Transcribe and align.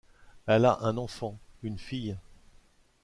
Elle 0.47 0.65
a 0.65 0.79
un 0.81 0.97
enfant, 0.97 1.37
une 1.61 1.77
fille. 1.77 2.17